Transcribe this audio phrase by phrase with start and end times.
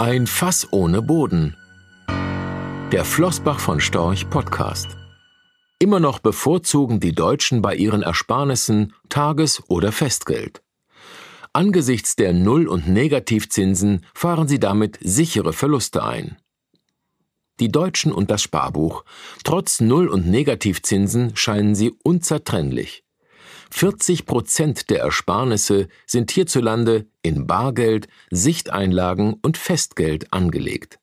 [0.00, 1.56] Ein Fass ohne Boden.
[2.92, 4.96] Der Flossbach von Storch Podcast.
[5.80, 10.62] Immer noch bevorzugen die Deutschen bei ihren Ersparnissen Tages- oder Festgeld.
[11.52, 16.36] Angesichts der Null- und Negativzinsen fahren sie damit sichere Verluste ein.
[17.58, 19.04] Die Deutschen und das Sparbuch.
[19.42, 23.02] Trotz Null- und Negativzinsen scheinen sie unzertrennlich.
[23.70, 30.98] 40 Prozent der Ersparnisse sind hierzulande in Bargeld, Sichteinlagen und Festgeld angelegt.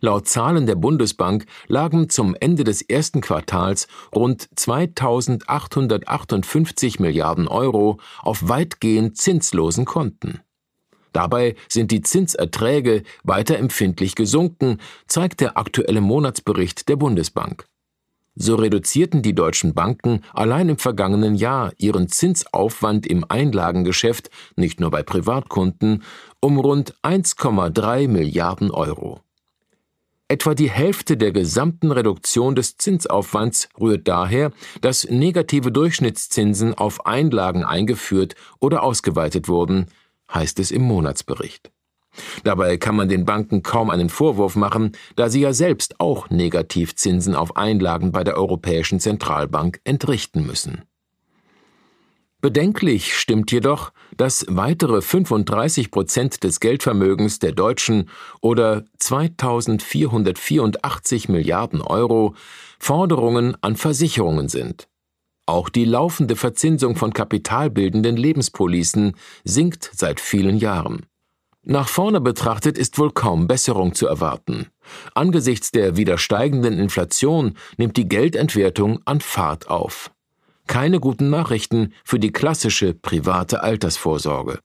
[0.00, 8.48] Laut Zahlen der Bundesbank lagen zum Ende des ersten Quartals rund 2858 Milliarden Euro auf
[8.48, 10.40] weitgehend zinslosen Konten.
[11.12, 17.66] Dabei sind die Zinserträge weiter empfindlich gesunken, zeigt der aktuelle Monatsbericht der Bundesbank.
[18.38, 24.90] So reduzierten die deutschen Banken allein im vergangenen Jahr ihren Zinsaufwand im Einlagengeschäft, nicht nur
[24.90, 26.02] bei Privatkunden,
[26.40, 29.20] um rund 1,3 Milliarden Euro.
[30.28, 37.64] Etwa die Hälfte der gesamten Reduktion des Zinsaufwands rührt daher, dass negative Durchschnittszinsen auf Einlagen
[37.64, 39.86] eingeführt oder ausgeweitet wurden,
[40.32, 41.70] heißt es im Monatsbericht.
[42.46, 47.34] Dabei kann man den Banken kaum einen Vorwurf machen, da sie ja selbst auch Negativzinsen
[47.34, 50.82] auf Einlagen bei der Europäischen Zentralbank entrichten müssen.
[52.40, 58.08] Bedenklich stimmt jedoch, dass weitere 35 Prozent des Geldvermögens der Deutschen
[58.40, 62.36] oder 2484 Milliarden Euro
[62.78, 64.86] Forderungen an Versicherungen sind.
[65.46, 71.06] Auch die laufende Verzinsung von kapitalbildenden Lebenspolicen sinkt seit vielen Jahren.
[71.68, 74.68] Nach vorne betrachtet ist wohl kaum Besserung zu erwarten.
[75.14, 80.12] Angesichts der wieder steigenden Inflation nimmt die Geldentwertung an Fahrt auf.
[80.68, 84.60] Keine guten Nachrichten für die klassische private Altersvorsorge.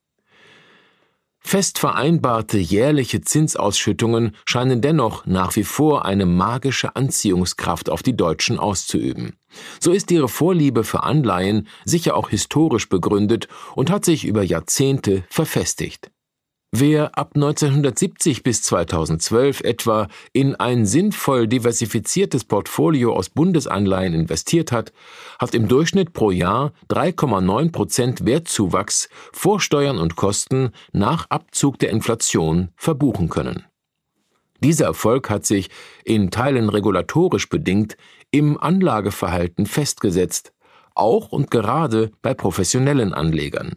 [1.40, 8.60] Fest vereinbarte jährliche Zinsausschüttungen scheinen dennoch nach wie vor eine magische Anziehungskraft auf die Deutschen
[8.60, 9.34] auszuüben.
[9.80, 15.24] So ist ihre Vorliebe für Anleihen sicher auch historisch begründet und hat sich über Jahrzehnte
[15.30, 16.12] verfestigt.
[16.74, 24.94] Wer ab 1970 bis 2012 etwa in ein sinnvoll diversifiziertes Portfolio aus Bundesanleihen investiert hat,
[25.38, 31.90] hat im Durchschnitt pro Jahr 3,9 Prozent Wertzuwachs vor Steuern und Kosten nach Abzug der
[31.90, 33.66] Inflation verbuchen können.
[34.64, 35.70] Dieser Erfolg hat sich,
[36.06, 37.98] in Teilen regulatorisch bedingt,
[38.32, 40.54] im Anlageverhalten festgesetzt,
[40.96, 43.76] auch und gerade bei professionellen Anlegern.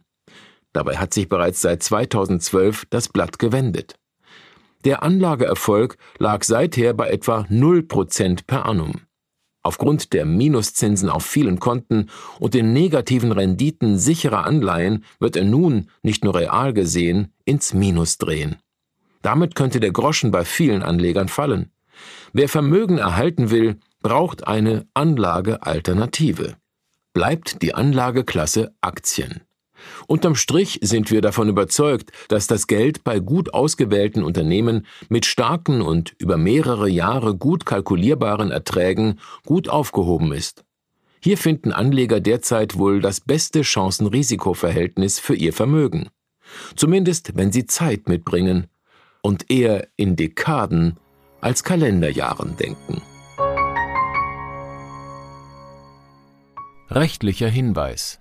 [0.74, 3.94] Dabei hat sich bereits seit 2012 das Blatt gewendet.
[4.84, 9.00] Der Anlageerfolg lag seither bei etwa 0% per annum.
[9.62, 15.88] Aufgrund der Minuszinsen auf vielen Konten und den negativen Renditen sicherer Anleihen wird er nun,
[16.02, 18.56] nicht nur real gesehen, ins Minus drehen.
[19.22, 21.70] Damit könnte der Groschen bei vielen Anlegern fallen.
[22.34, 26.56] Wer Vermögen erhalten will, braucht eine Anlagealternative.
[27.14, 29.40] Bleibt die Anlageklasse Aktien.
[30.06, 35.82] Unterm Strich sind wir davon überzeugt, dass das Geld bei gut ausgewählten Unternehmen mit starken
[35.82, 40.64] und über mehrere Jahre gut kalkulierbaren Erträgen gut aufgehoben ist.
[41.20, 46.08] Hier finden Anleger derzeit wohl das beste Chancen-Risiko-Verhältnis für ihr Vermögen.
[46.76, 48.66] Zumindest wenn sie Zeit mitbringen
[49.22, 50.98] und eher in Dekaden
[51.40, 53.00] als Kalenderjahren denken.
[56.90, 58.20] Rechtlicher Hinweis